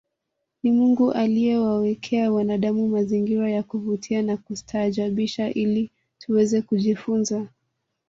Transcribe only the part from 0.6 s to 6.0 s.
Ni Mungu aliyewawekea wanadamu mazingira ya kuvutia na kustaajabisha ili